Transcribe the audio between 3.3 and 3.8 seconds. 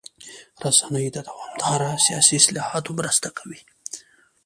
کوي.